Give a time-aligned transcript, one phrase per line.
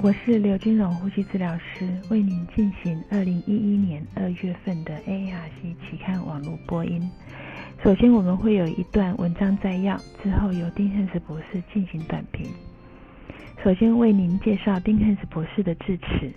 [0.00, 7.10] 我是刘金荣呼吸治疗师，为您进行二零一一年二月份的 AARC 期刊网络播音。
[7.82, 12.46] 首先，我们会有一段文章摘要，之后由丁汉斯博士进行短评。
[13.64, 16.30] 首先为您介绍丁汉斯博士的致辞。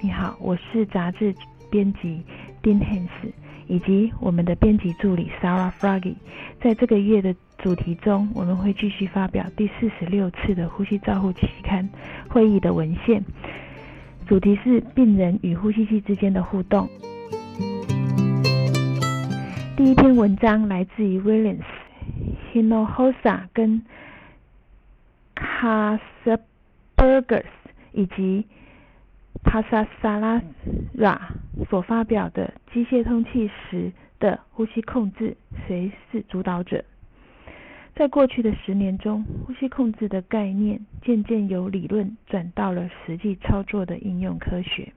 [0.00, 1.34] 你好，我是杂志
[1.70, 2.22] 编辑
[2.62, 3.30] 丁汉斯，
[3.66, 6.14] 以及我们的编辑助理 Sarah Froggy。
[6.62, 11.88] 在这个月的主题中，我们会继续发表第四十六次的呼吸照护期刊
[12.28, 13.24] 会议的文献，
[14.26, 16.88] 主题是病人与呼吸器之间的互动。
[19.76, 21.64] 第一篇文章来自于 Williams、
[22.52, 23.82] Hinojosa 跟
[25.34, 27.44] Casabergas
[27.92, 28.46] 以及
[29.44, 30.40] Pasasalara
[31.68, 36.84] 所发表的机械通气时的呼吸控制，谁是主导者？
[37.96, 44.92] 在过去的十年中，呼吸控制的概念渐渐由理论转到了实际操作的应用科学。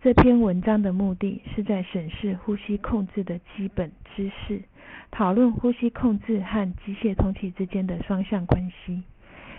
[0.00, 4.62] 这篇文章的目的是在审视呼吸控制的基本知识，
[5.10, 9.02] 讨论呼吸控制和机械通气之间的双向关系，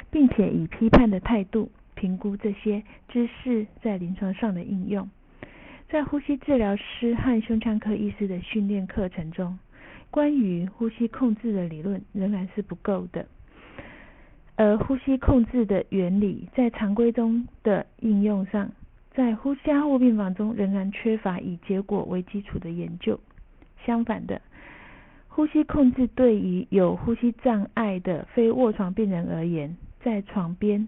[0.09, 5.09] 并且以批判的态度评估这些知识在临床上的应用。
[5.89, 9.59] 在呼吸治疗师和胸腔科医师的训练课程中。
[10.16, 13.25] 关于呼吸控制的理论仍然是不够的，
[14.55, 18.72] 而呼吸控制的原理在常规中的应用上，
[19.13, 23.19] 在呼吸加护病房中仍然缺乏以结果为基础的研究。
[23.85, 24.41] 相反的，
[25.27, 30.88] 呼吸控制对于有呼吸障碍的非卧床病人而言，在床边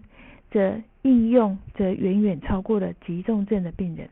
[0.50, 4.08] 则应用则远远超过了急重症的病人。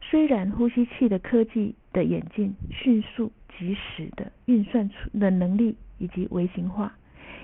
[0.00, 3.30] 虽然呼吸器的科技的演进迅速。
[3.62, 6.92] 及时的运算出的能力以及微型化，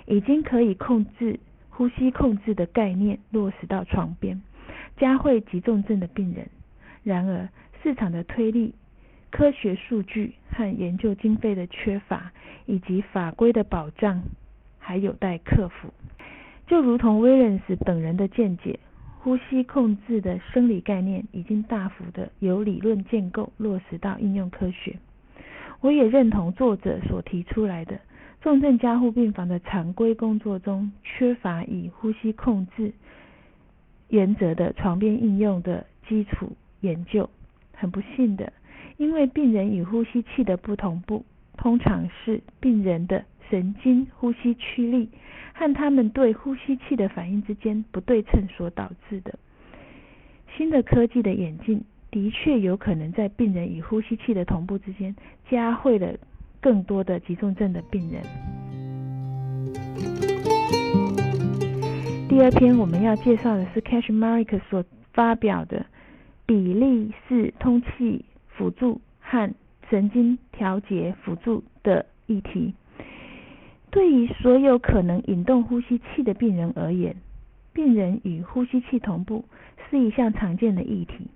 [0.07, 1.39] 已经可以控制
[1.69, 4.43] 呼吸控制的概念落实到床边，
[4.97, 6.49] 加惠急重症的病人。
[7.05, 7.49] 然而，
[7.81, 8.75] 市场的推力、
[9.31, 12.33] 科学数据和研究经费的缺乏，
[12.67, 14.21] 以及法规的保障，
[14.81, 15.93] 还有待克服。
[16.67, 18.81] 就如同威廉斯等人的见解，
[19.21, 24.97] 呼吸控制的生理概念已经大幅的由理论建构落实到应用科学。
[25.81, 28.01] 我也认同作者所提出来的，
[28.41, 32.93] 重症加护病房的常规工作中缺乏以呼吸控制
[34.09, 37.31] 原则的床边应用的基础研究。
[37.73, 38.53] 很不幸的，
[38.97, 41.25] 因为病人与呼吸器的不同步，
[41.57, 45.09] 通常是病人的神经呼吸驱力
[45.55, 49.39] 和他们对呼吸器的反应之间不对称所导致的。
[50.57, 51.85] 新的科技的演进。
[52.11, 55.15] 的确有可能在病人与呼吸器的同步之间，
[55.51, 56.15] 加惠了
[56.61, 58.23] 更多的急重症的病人。
[62.29, 65.87] 第二篇我们要介绍的是 Cash Mark 所发表的
[66.47, 69.53] 比例式通气辅助和
[69.91, 72.75] 神经调节辅助的议题。
[73.91, 77.17] 对于所有可能引动呼吸器的病人而言，
[77.73, 79.45] 病人与呼吸器同步
[79.89, 81.27] 是一项常见的议题。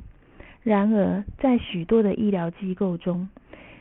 [0.64, 3.28] 然而，在许多的医疗机构中，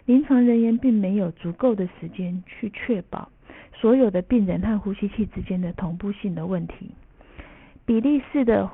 [0.06, 3.30] 临床人员并没有足够的时间去确保
[3.76, 6.90] 所有的病人和呼吸器之间的同步性的问题。
[7.86, 8.68] 比例式的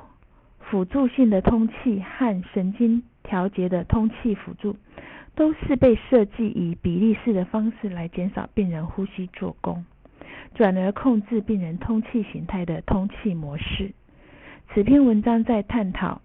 [0.58, 4.74] 辅助性的通气和神经调节的通气辅助，
[5.34, 9.84] 都是被设计以比例式的方式来减少病人呼吸做功，
[10.54, 13.92] 转而控制病人通气形态的通气模式。
[14.72, 16.22] 此篇文章在探讨。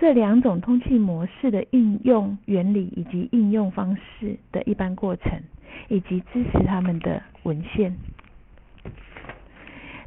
[0.00, 5.38] 这两种通气模式的应用原理以及应用方式的一般过程，
[5.88, 7.94] 以及支持他们的文献。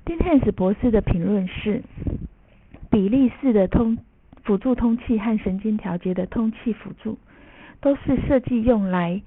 [0.04, 1.84] 丁汉斯博士的评论是：
[2.90, 4.00] 比例式的通
[4.44, 7.20] 辅助通气和神经调节的通气辅助，
[7.80, 9.22] 都是设计用来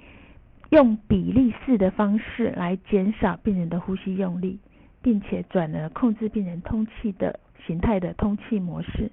[0.71, 4.59] 用比例式的方式来减少病人的呼吸用力，
[5.01, 9.13] 并且转而控制病人通气的形态的通气模式。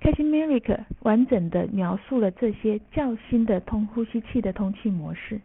[0.00, 5.40] K a s i m e r i k 完整的描述了这些较新的通呼吸器的通气模式。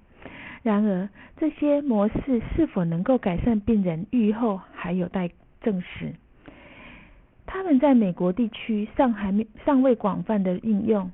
[0.62, 5.30] 然而，这些模式是否能够改善病人愈后，还有待
[5.62, 6.14] 证实。
[7.46, 11.12] 他们在美国地区尚还没尚未广泛的应用，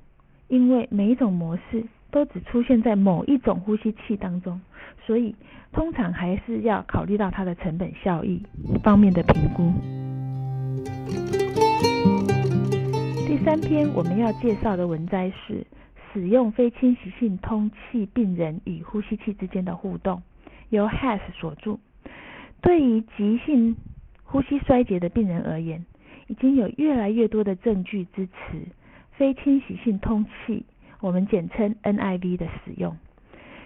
[0.48, 4.62] 因为每一种模式都只出现在某一种呼吸器当中，
[5.06, 5.34] 所以
[5.72, 8.44] 通常还是要考虑到它的成本效益
[8.84, 9.74] 方面的评估。
[13.40, 15.66] 第三篇我们要介绍的文摘是
[16.12, 20.22] 使用非侵袭性通气病人与呼吸器之间的互动，
[20.68, 21.80] 由 Has 所著。
[22.62, 23.78] 对于急性
[24.24, 25.86] 呼吸衰竭的病人而言，
[26.28, 28.68] 已经有越来越多的证据支持
[29.14, 30.66] 非侵袭性通气，
[31.00, 32.98] 我们简称 NIV 的使用。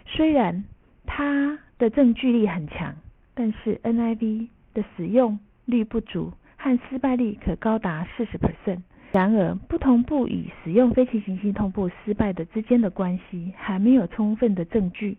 [0.05, 0.65] 虽然
[1.07, 2.95] 它的证据力很强，
[3.33, 8.83] 但是 NIV 的使用率不足，和失败率可高达四十 percent。
[9.13, 15.17] 然而，不同步与使用非侵袭性通步失败的之间的关系，还没有充分的证据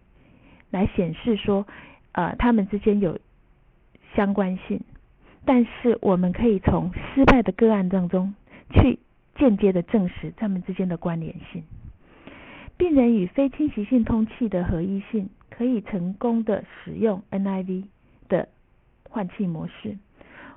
[0.70, 1.64] 来显示说，
[2.12, 3.18] 呃，他们之间有
[4.16, 4.80] 相关性。
[5.44, 8.34] 但是，我们可以从失败的个案当中
[8.72, 8.98] 去
[9.36, 11.62] 间接的证实他们之间的关联性。
[12.76, 15.30] 病人与非侵袭性通气的合一性。
[15.56, 17.84] 可以成功的使用 NIV
[18.28, 18.48] 的
[19.08, 19.96] 换气模式，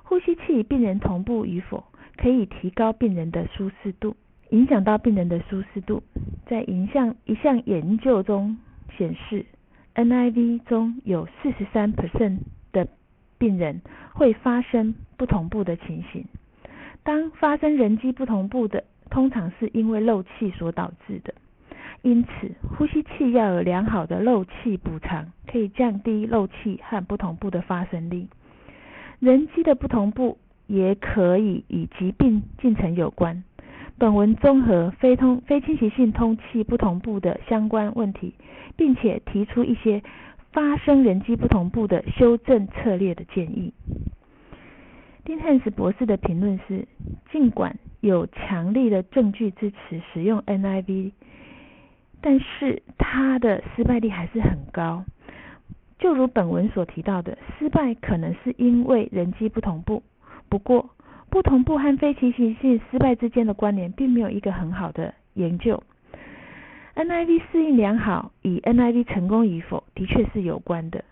[0.02, 1.84] 呼吸器病人同步与否，
[2.20, 4.16] 可以提高病人的舒适度，
[4.50, 6.02] 影响到病人的舒适度。
[6.46, 8.58] 在一项一项研究中
[8.96, 9.46] 显示
[9.94, 11.92] ，NIV 中有四十三
[12.72, 12.88] 的
[13.38, 13.80] 病人
[14.12, 16.26] 会发生不同步的情形。
[17.04, 21.32] 当发生人机不同步的，通常是因为漏气所导致的。
[22.02, 28.26] 因此，呼吸器要有良好的漏气补偿，可以降低漏气和不同步的发生率。
[29.20, 30.38] 人机的不同步
[30.68, 33.42] 也可以与疾病进程有关。
[33.98, 38.34] 本文综合非通非侵袭性通气不同步的相关问题，
[38.76, 40.00] 并且提出一些
[40.52, 43.74] 发生人机不同步的修正策略的建议。
[45.24, 46.86] 丁汉斯博士的评论是：
[47.32, 51.10] 尽管有强力的证据支持使用 NIV。
[52.20, 55.04] 但是它的失败率还是很高，
[56.00, 60.02] 就如本文所提到的，失败可能是因为人机不同步。
[60.48, 60.90] 不过，
[61.30, 65.82] 不同步和非侵袭性失败之间的关联并没有一个很好的研究。
[66.94, 71.04] NIV 适应良好与 NIV 成功与否的确是有关的。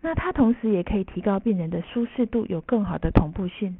[0.00, 3.76] 那它同时也可以提高病人的舒适度，有更好的同步性。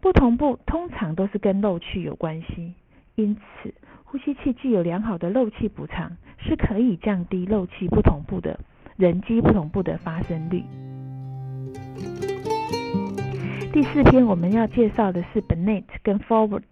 [0.00, 2.74] 不同步通常都是跟漏气有关系，
[3.14, 3.74] 因此。
[4.04, 8.58] 呼吸器具有良好的漏气补偿，是可以降低漏气不同步的
[8.96, 10.64] 人机不同步的发生率。
[13.78, 16.64] 第四篇我们要介绍的是 Bennett 跟 Forward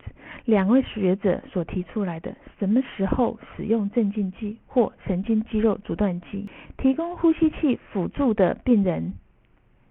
[0.44, 6.48] 两位学者所提出来的什么时候使用镇静剂或神经肌肉阻断剂。
[6.76, 9.14] 提供呼吸器辅助的病人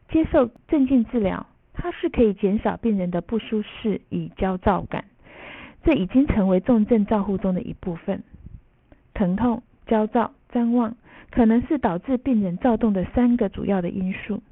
[0.10, 5.06] 接受镇静治疗，它是可以减少病人的不舒适与焦躁感。
[5.86, 8.24] 这已经成为重症照护中的一部分。
[9.14, 10.98] 疼痛、焦躁、张望，
[11.32, 14.44] 可能是导致病人躁动的三个主要的因素。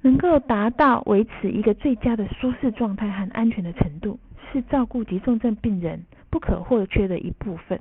[0.00, 4.18] 能够达到维持一个最佳的舒适状态和安全的程度，
[4.52, 7.80] 是照顾急重症病人不可或缺的一部分。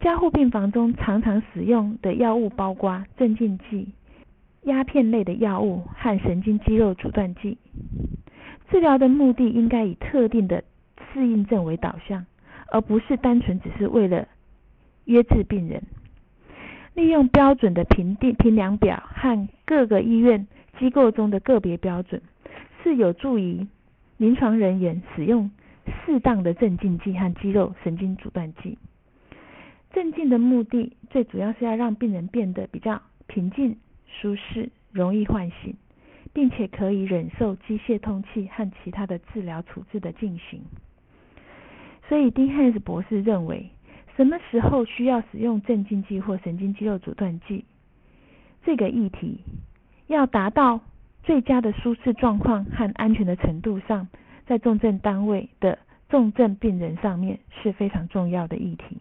[0.00, 3.88] 加护病房中常常使用的药物包括镇静剂、
[4.62, 7.58] 鸦片类的药物和神经肌肉阻断剂。
[8.70, 10.64] 治疗的目的应该以特定的。
[11.12, 12.24] 适应症为导向，
[12.70, 14.26] 而不是单纯只是为了
[15.04, 15.82] 约制病人。
[16.94, 20.46] 利用标准的评定评量表和各个医院
[20.82, 22.20] 机构中的个别标准，
[22.82, 23.68] 是有助于
[24.16, 25.48] 临床人员使用
[25.86, 28.76] 适当的镇静剂和肌肉神经阻断剂。
[29.92, 33.76] 镇静的目的最主要是要让病人变得比较平静、
[34.08, 35.76] 舒适、容易唤醒，
[36.32, 40.62] 并且可以忍受机械通气和其他的治疗处置的进行。
[42.08, 43.70] 所以，丁汉斯博士认为，
[44.16, 47.64] 什么时候需要使用镇静剂或神经肌肉阻断剂，
[48.64, 49.38] 这个议题
[50.12, 50.80] 要达到
[51.22, 54.08] 最佳的舒适状况和安全的程度上，
[54.46, 55.78] 在重症单位的
[56.08, 58.98] 重症病人上面是非常重要的议题。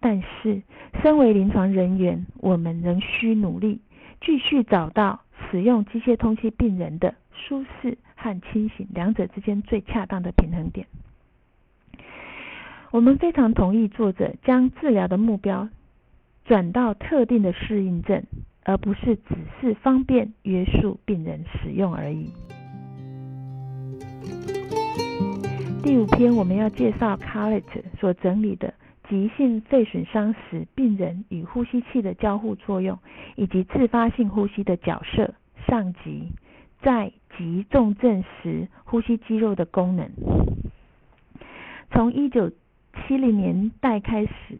[0.00, 0.60] 但是，
[1.02, 3.80] 身为临床人员，我们仍需努力
[4.20, 10.86] 继续找到使用机械通气病人的舒适和清醒两者之间最恰当的平衡点。
[12.90, 15.68] 我们非常同意作者将治疗的目标
[16.44, 18.22] 转到特定的适应症，
[18.64, 22.32] 而不是只是方便约束病人使用而已。
[25.82, 27.62] 第五篇我们要介绍 Carlet
[28.00, 28.72] 所整理的
[29.08, 32.98] 急性肺损伤时病人与呼吸器的交互作用，
[33.36, 35.34] 以及自发性呼吸的角色
[35.66, 36.32] 上级
[36.82, 40.10] 在急重症时呼吸肌肉的功能。
[41.92, 42.50] 从一九
[43.06, 44.58] 七零年代开始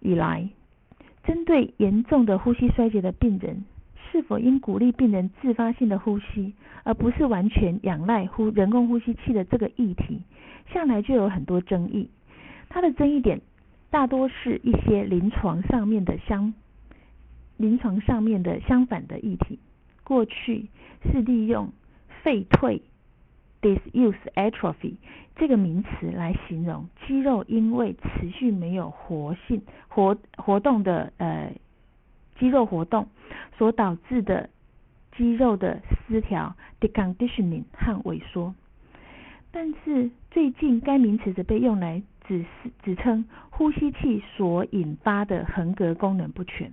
[0.00, 0.48] 以来，
[1.26, 3.64] 针对严重的呼吸衰竭的病人，
[4.10, 6.54] 是否应鼓励病人自发性的呼吸，
[6.84, 10.20] 而不是完全仰赖呼人工呼吸器的这个议题，
[10.72, 12.08] 向来就有很多争议。
[12.68, 13.40] 它的争议点
[13.90, 16.54] 大多是一些临床上面的相
[17.56, 19.58] 临床上面的相反的议题。
[20.04, 20.66] 过去
[21.10, 21.72] 是利用
[22.22, 22.80] 肺退
[23.62, 24.94] disuse atrophy
[25.34, 31.52] 这个名词来形容肌肉因为持续没有活性活活动的呃
[32.38, 33.08] 肌肉活动
[33.58, 34.50] 所导致的
[35.16, 38.54] 肌肉的失调 deconditioning 和萎缩。
[39.50, 42.44] 但是最近该名词则被用来指
[42.82, 46.70] 指称呼吸器所引发的横膈功能不全。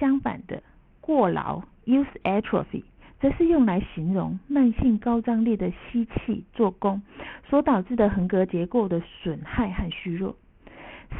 [0.00, 0.60] 相反的，
[1.00, 2.82] 过劳 use atrophy
[3.20, 7.02] 则是用来形容慢性高张力的吸气做功
[7.48, 10.36] 所导致的横膈结构的损害和虚弱。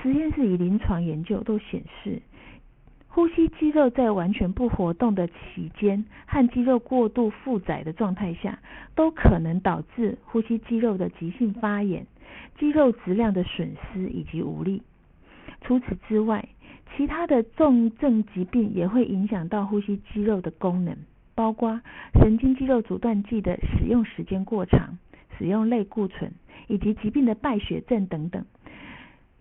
[0.03, 2.21] 实验室与临床研究都显示，
[3.09, 8.59] 呼吸肌肉在完全不活动的期间和肌肉过度负载的状态下，
[8.97, 12.07] 都可能导致呼吸肌肉的急性发炎、
[12.59, 14.83] 肌肉质量的损失以及无力。
[15.61, 16.49] 除此之外，
[16.97, 20.97] 其他的重症疾病也会影响到呼吸肌肉的功能，
[21.35, 21.81] 包括
[22.15, 24.99] 神经肌肉阻断剂的使用时间过长、
[25.37, 26.33] 使用类固醇
[26.69, 28.45] 以及疾病的败血症等等。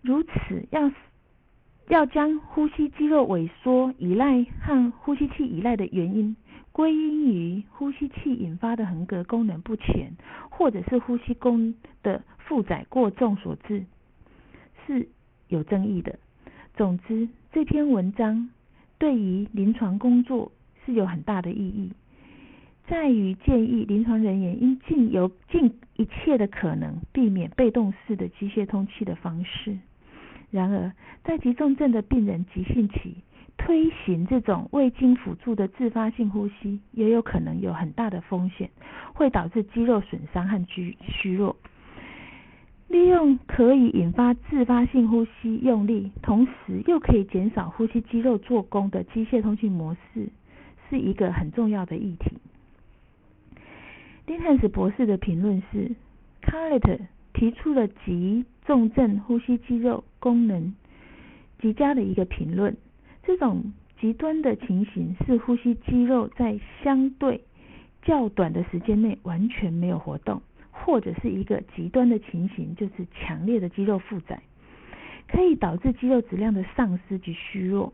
[0.02, 0.30] 如此，
[0.70, 0.90] 要
[1.88, 6.36] 要将呼吸肌肉萎缩依赖和呼吸器依赖的原因
[6.72, 10.12] 归因于呼吸器引发的横膈功能不全，
[10.50, 13.84] 或者是呼吸功的负载过重所致，
[14.86, 15.08] 是
[15.48, 16.18] 有争议的。
[16.74, 18.50] 总之，这篇文章
[18.98, 20.50] 对于临床工作
[20.84, 21.92] 是有很大的意义，
[22.86, 29.78] 在于建议临床人员应尽有尽一切的可能避免被动式的机械通气的方式。
[30.50, 30.92] 然而，
[31.24, 33.16] 在急重症的病人急性期
[33.56, 38.70] 推行这种未经辅助的自发性呼吸，也有可能有很大的风险，
[39.14, 41.56] 会导致肌肉损伤和虚虚弱。
[42.86, 50.28] 利用可以引发自发性呼吸用力，同时又可以减少呼吸肌肉做功的机械通气模式，
[50.88, 52.38] 是一个很重要的议题。
[54.26, 55.88] 丁汉斯博士的评论是
[56.42, 56.98] c a r l e t
[57.32, 60.74] 提出了极重症呼吸肌肉功能
[61.60, 62.76] 极佳的一个评论。
[63.22, 67.42] 这种极端的情形是呼吸肌肉在相对
[68.02, 70.42] 较短的时间内完全没有活动。
[70.76, 74.42] 或者是一个极端的情形，就是强烈的肌肉负载，
[75.28, 77.92] 可以导致肌肉质量的丧失及虚弱。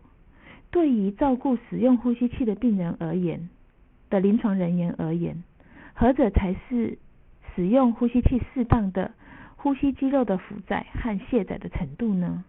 [0.70, 3.48] 对于照顾使用呼吸器的病人而言，
[4.08, 5.42] 的临床人员而言，
[5.94, 6.98] 何者才是
[7.54, 9.12] 使用呼吸器适当的
[9.56, 12.44] 呼吸肌肉的负载和卸载的程度呢？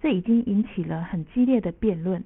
[0.00, 2.22] 这已经引起了很激烈的辩论。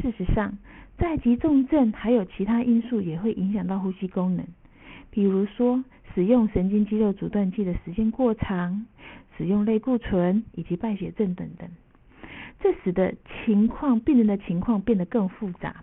[0.00, 0.58] 事实上，
[0.98, 4.44] 在急重症还有其他因素也会影响到呼吸功能，
[5.10, 5.84] 比如说。
[6.12, 8.84] 使用神经肌肉阻断剂的时间过长，
[9.38, 11.70] 使用类固醇以及败血症等等，
[12.60, 13.14] 这使得
[13.44, 15.76] 情况病人的情况变得更复杂。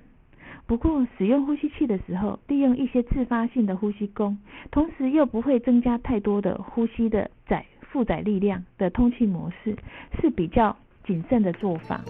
[0.66, 4.38] 不过，使用呼吸器的时候，利用一些自发性的呼吸功，
[4.70, 9.78] 同时又不会增加太多的呼吸的载负载力量的通气模式，
[10.20, 12.02] 是比较谨慎的做法。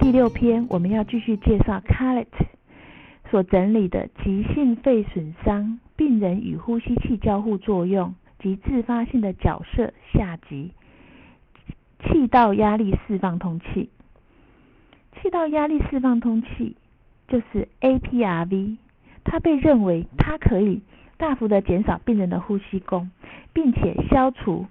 [0.00, 2.44] 第六篇我们要继续介绍 c a l l e t
[3.30, 10.72] 所整理的急性肺损伤病人与呼吸器交互作用及自发性的角色下级，
[12.04, 13.90] 气道压力释放通气。
[15.20, 16.76] 气道压力释放通气
[17.26, 18.76] 就是 APRV，
[19.24, 20.80] 它被认为它可以
[21.16, 23.10] 大幅的减少病人的呼吸功，
[23.52, 24.66] 并且消除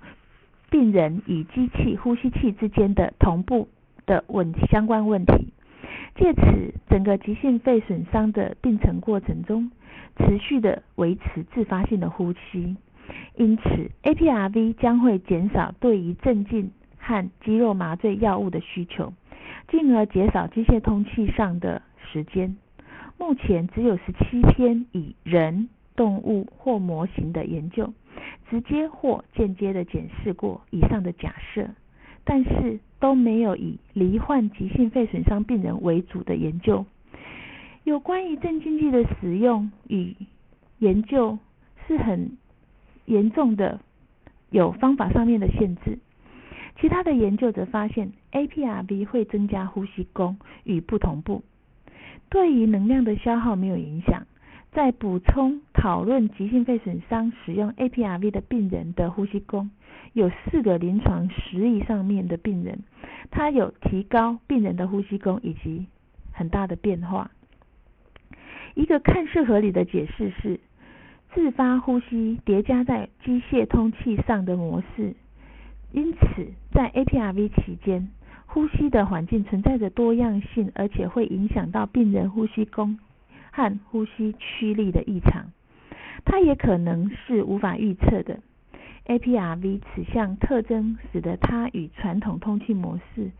[0.70, 3.68] 病人与机器呼吸器之间的同步
[4.06, 5.52] 的问相关问题。
[6.16, 9.70] 借此，整个急性肺损伤的病程过程中，
[10.18, 12.76] 持续的维持自发性的呼吸，
[13.38, 19.14] 因此 APRV 将会减少对于镇静和肌肉麻醉药物的需求，
[19.70, 22.58] 进而减少机械通气上的时间。
[23.20, 27.94] 目前只有十七篇以人、动物或模型的研究，
[28.50, 31.70] 直接或间接的检视过以上的假设。
[32.24, 36.86] 但是都没有以罹患急性肺损伤病人为主的研究。
[37.86, 40.14] 有关于镇静剂的使用与
[40.80, 41.40] 研究
[41.88, 42.38] 是很
[43.08, 43.80] 严重的，
[44.52, 45.98] 有方法上面的限制。
[46.80, 51.42] 其他的研究则发现，APRV 会增加呼吸功与不同步，
[52.30, 54.28] 对于能量的消耗没有影响。
[54.74, 59.72] 在补充讨论急性肺损伤使用 APRV 的病人的呼吸功。
[60.14, 62.84] 有四个临床实例上面的病人，
[63.32, 65.88] 他有提高病人的呼吸功以及
[66.32, 67.32] 很大的变化。
[68.76, 70.60] 一个看似合理的解释是，
[71.34, 75.16] 自发呼吸叠加在机械通气上的模式，
[75.92, 78.10] 因此在 APRV 期间，
[78.46, 82.98] 呼吸的环境存在着多样性，而且会影响到病人呼吸功
[83.52, 85.52] 和呼吸驱力的异常。
[86.26, 88.40] 它也可能是无法预测的。
[89.06, 93.32] APRV 此项特征使得它与传统通气模式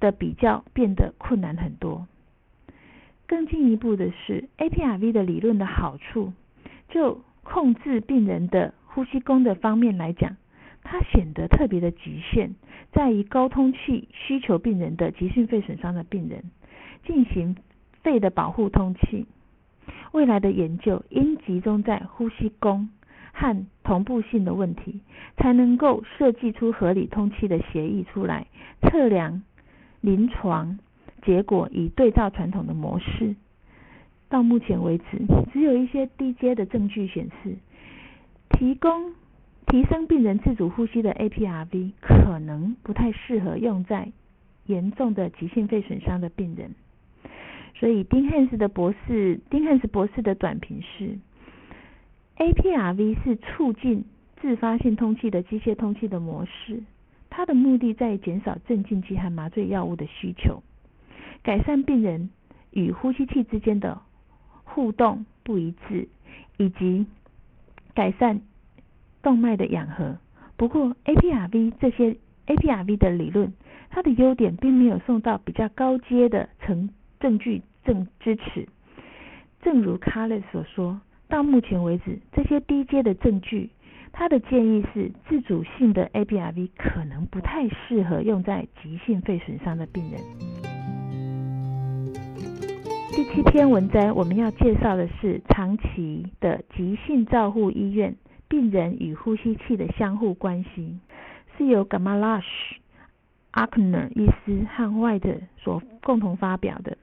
[0.00, 2.08] 的比较变得困难很多。
[3.26, 6.32] 更进一步的是，APRV 的理论的好处，
[6.88, 10.36] 就控制病人的呼吸功的方面来讲，
[10.82, 12.50] 它显得特别的局限，
[12.92, 16.44] 在于高通气需求病人的急性肺损伤的病人
[17.06, 17.56] 进行
[18.02, 19.26] 肺的保护通气。
[20.12, 22.88] 未来的研究应集中在呼吸功
[23.32, 25.00] 和同步性的问题，
[25.36, 28.46] 才能够设计出合理通气的协议出来，
[28.82, 29.42] 测量
[30.00, 30.78] 临床。
[31.24, 33.34] 结果以对照传统的模式，
[34.28, 35.04] 到目前为止，
[35.52, 37.56] 只有一些低阶的证据显示，
[38.50, 39.14] 提供
[39.66, 44.12] 提升病人自主呼吸的 APRV 可能不太适合用在
[44.66, 46.74] 严重的急性肺损伤的病人。
[47.74, 51.18] 所以丁汉斯的博士，丁汉斯博士的短评是
[52.36, 54.04] ，APRV 是促进
[54.40, 56.82] 自发性通气的机械通气的模式，
[57.30, 60.62] 它的目的在于减少镇静剂和麻醉药物的需求。
[61.42, 62.30] 改善病人
[62.72, 64.02] 与呼吸器之间的
[64.68, 66.08] 互动不一致，
[66.56, 67.06] 以及
[67.94, 68.40] 改善
[69.22, 70.18] 动脉的氧合。
[70.56, 73.52] 不过，APRV 这些 APRV 的理论，
[73.90, 78.68] 它的优点并没有受到比较高阶的成证据证支持。
[79.62, 83.70] 正如 Carles 所说，到目前为止，这些低阶的证据，
[84.12, 90.77] 他的建议是自主性的 APRV 可能不太适合用在急性肺损伤的病人。
[93.18, 98.14] 第七篇文章我们要介绍的是长期的急性照护医院
[98.46, 101.00] 病人与呼吸器的相互关系，
[101.56, 102.44] 是由 Gamalash、
[103.52, 106.96] Akner 医师和 White 所共同发表的。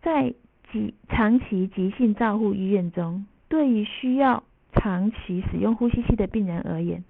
[0.00, 0.32] 在
[0.72, 7.04] 急长期急性照护医院中，对于需要长期使用呼吸器的病人而言，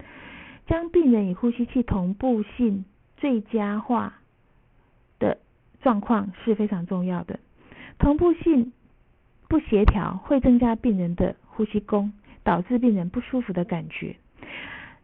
[0.67, 2.83] 将病人与呼吸器同步性
[3.15, 4.15] 最佳化
[5.19, 5.37] 的
[5.81, 7.39] 状况是非常重要的。
[8.01, 8.73] 同步性
[9.47, 12.11] 不协调会增加病人的呼吸功，
[12.43, 14.15] 导致病人不舒服的感觉，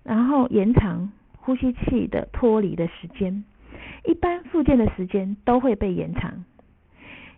[0.01, 3.43] 然后延长呼吸器的脱离的时间。
[4.03, 6.43] 一般复健的时间都会被延长。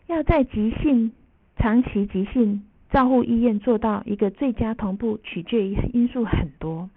[0.07, 1.11] 要在急性、
[1.57, 6.89] 长期急性照护医院做到一个最佳同步，取决于因素很多。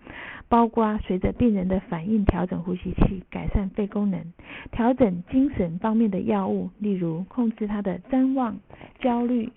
[0.53, 4.23] 包括随着病人的反应调整呼吸器，改善肺功能，
[4.71, 8.59] 调整精神方面的药物，例如控制他的谵妄、
[9.01, 9.51] 焦虑、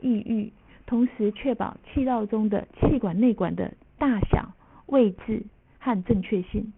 [0.00, 0.50] 抑郁，
[0.86, 4.52] 同时确保气道中的气管内管的大小、
[4.86, 5.44] 位置
[5.78, 6.72] 和正确性。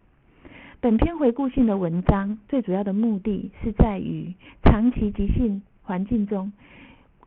[0.83, 6.53] 本篇回顾性的文章最主要的目的是在于长期急性环境中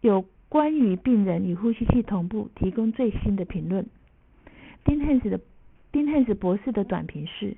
[0.01, 3.87] 有关于病人与呼吸器同步提供最新的评论。
[4.83, 5.39] 丁汉斯的。
[5.95, 7.55] 丁汉斯博士的短评是：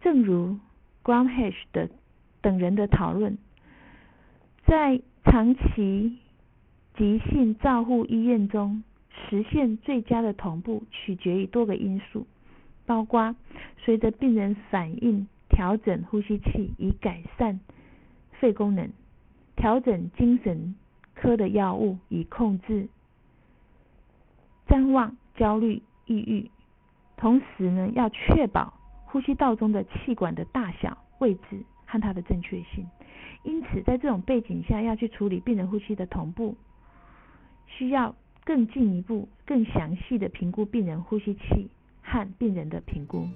[0.00, 0.58] 正如
[1.04, 1.90] Graham-Hesh 的
[2.40, 3.36] 等人的讨论，
[4.66, 6.16] 在长期
[6.96, 8.82] 急性照护医院中
[9.28, 12.26] 实现最佳的同步，取决于多个因素，
[12.86, 13.36] 包括
[13.84, 17.60] 随着病人反应调整呼吸器以改善
[18.40, 18.88] 肺功能，
[19.54, 20.74] 调整精神
[21.14, 22.88] 科的药物以控制
[24.66, 26.50] 谵妄、焦虑、抑郁。
[27.16, 28.74] 同时呢，要确保
[29.06, 32.86] 呼吸道中的气管的大小、位置和它的正确性。
[33.42, 36.54] 因此，在这种背景下，要去处理病人呼吸的同步，
[37.66, 41.68] 需要更进一步、更详细的评估病人呼吸器
[42.02, 43.26] 和病人的评估。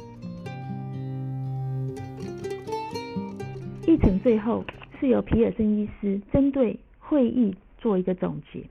[3.86, 4.64] 议程最后
[5.00, 8.68] 是由皮尔森医师针对会议做一个总结。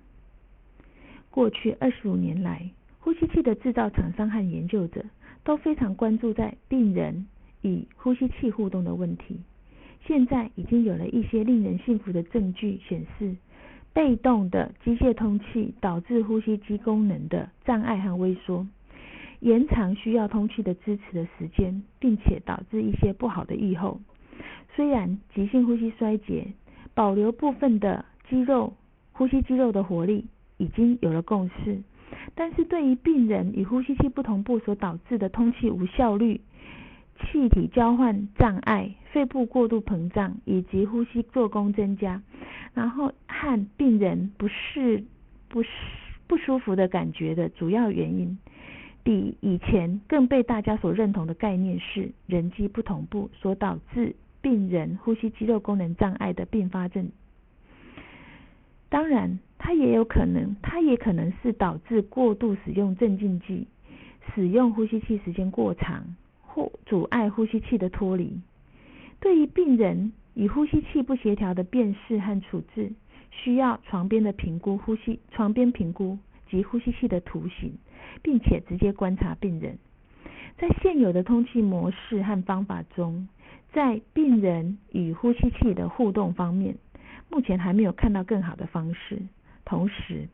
[1.32, 2.70] 过去二十五年来。
[3.00, 5.04] 呼吸器的制造厂商和研究者
[5.44, 7.28] 都非常关注在病人
[7.62, 9.40] 与呼吸器互动的问题。
[10.06, 13.36] 现在已经有了一些令人信服的证据显示，
[13.94, 18.68] 被动的机械通气导致呼吸机功能的障碍和萎缩，
[19.40, 24.00] 延长需要通气的支持的时间，并且导致一些不好的预后。
[24.76, 26.48] 虽然急性呼吸衰竭
[26.94, 28.74] 保留部分的肌肉
[29.12, 30.26] 呼吸肌肉的活力
[30.58, 31.82] 已经有了共识。
[32.36, 36.42] 但是对于病人与呼吸器不同步所导致的通气无效率、
[37.20, 42.22] 气体交换障碍、肺部过度膨胀以及呼吸做工增加，
[42.74, 45.04] 然后和病人不适、
[45.50, 45.70] 不适、
[46.28, 48.40] 不舒服的感觉的主要原因，
[49.04, 57.12] 比以前更被大家所认同的概念是人机不同步所导致病人呼吸肌肉功能障碍的并发症。
[58.88, 59.40] 当然。
[59.60, 63.68] 它也有可能，它也可能是导致过度使用镇静剂、
[64.34, 68.42] 使用呼吸器时间过长或阻碍呼吸器的脱离。
[69.20, 72.92] 对于病人与呼吸器不协调的辨识和处置，
[73.32, 76.18] 需要床边的评估呼吸床边评估
[76.50, 77.74] 及呼吸器的图形，
[78.24, 79.78] 并且直接观察病人。
[80.58, 83.28] 在现有的通气模式和方法中，
[83.72, 86.76] 在病人与呼吸器的互动方面，
[87.30, 89.22] 目前还没有看到更好的方式。
[89.70, 90.28] 同时，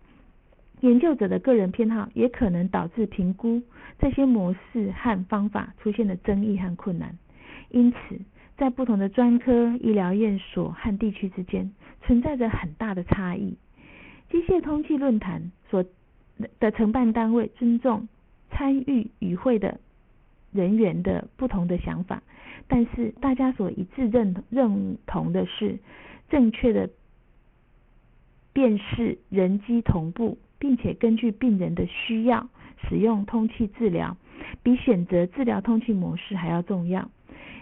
[0.80, 3.62] 研究者的个人偏好也可能导致评估
[4.00, 7.17] 这些模式和方法出现的争议和困难。
[7.69, 7.98] 因此，
[8.56, 11.69] 在不同的专科医疗院所和地区之间
[12.02, 13.58] 存在着很大的差异。
[14.32, 15.84] 机械通气论坛所
[16.62, 18.08] 的承办单位尊重
[18.52, 19.82] 参与与会的
[20.54, 22.24] 人员的不同的想法，
[22.69, 25.78] 但是大家所一致认认同的是
[26.30, 26.89] 正确的。
[28.56, 32.48] 便是人机同步，并且根据病人的需要
[32.88, 34.15] 使用通气治疗，
[34.63, 37.12] 比选择治疗通气模式还要重要。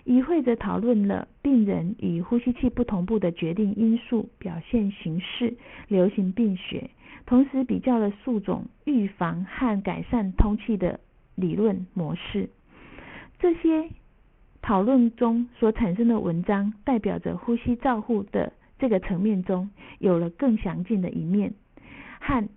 [0.03, 5.56] 与会者讨论了病人与呼吸器不同步的决定因素、表现形式、
[5.88, 6.91] 流行病学，
[7.25, 10.99] 同时比较了数种预防和改善通气的
[11.34, 12.49] 理论模式。
[13.39, 13.89] 这些
[14.62, 18.53] 讨论中所产生的文章，代表着呼吸照护的。
[18.83, 21.53] 这个层面中有了更详尽的一面，
[22.19, 22.49] 和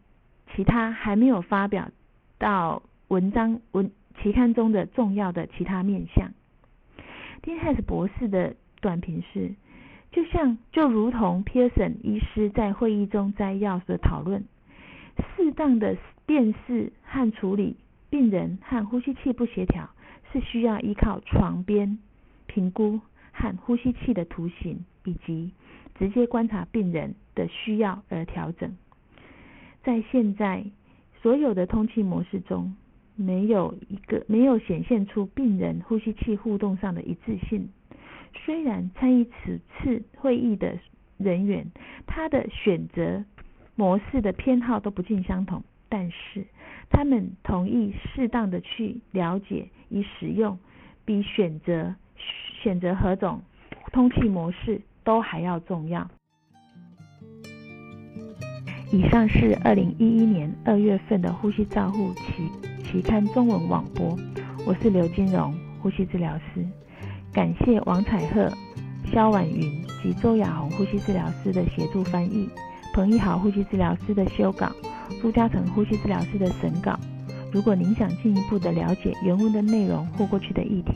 [0.53, 1.93] 其他还没有发表
[2.37, 6.33] 到文章文期刊中的重要的其他面向。
[7.43, 9.55] 丁汉斯博士的短评是：
[10.11, 14.43] 就像就如同 Pearson 医师在会议中摘要的讨论，
[15.37, 17.77] 适当的辨识和处理
[18.11, 19.89] 病人和呼吸器不协调，
[20.33, 22.01] 是需要依靠床边
[22.49, 25.53] 评估和呼吸器的图形以及。
[25.99, 28.77] 直接观察病人的需要而调整。
[29.83, 30.65] 在现在
[31.23, 32.77] 所有的通气模式中，
[33.15, 37.69] 没有一个没有显现出病人呼吸器互动上的一致性。
[38.45, 40.79] 虽然参与此次会议的
[41.17, 41.67] 人员，
[42.07, 43.25] 他的选择
[43.75, 46.45] 模式的偏好都不尽相同，但是
[46.91, 50.59] 他们同意适当的去了解与使用，
[51.05, 51.95] 比选择
[52.63, 53.41] 选择何种
[53.93, 54.83] 通气模式。
[55.07, 56.07] 都还要重要。
[58.91, 62.51] 以上是二零一一年二月份的呼吸照护期
[62.85, 64.19] 期刊中文网播，
[64.67, 66.67] 我是刘金荣，呼吸治疗师。
[67.33, 68.51] 感谢王彩鹤、
[69.13, 72.49] 肖婉云及周雅红呼吸治疗师的协助翻译，
[72.93, 74.73] 彭一豪呼吸治疗师的修稿，
[75.23, 76.99] 朱嘉诚呼吸治疗师的审稿。
[77.53, 80.93] 如果您想进一步的了解原文的内容或过去的议题，